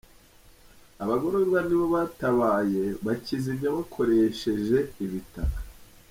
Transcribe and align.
Abagororwa 1.03 1.59
ni 1.67 1.75
bo 1.79 1.85
batabaye 1.95 2.83
bakizimya 3.05 3.67
bakoresheje 3.77 4.77
ibitaka. 5.05 5.59